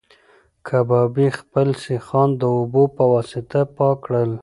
کبابي 0.67 1.27
خپل 1.39 1.67
سیخان 1.85 2.29
د 2.41 2.43
اوبو 2.57 2.83
په 2.95 3.03
واسطه 3.13 3.59
پاک 3.77 3.97
کړل. 4.05 4.31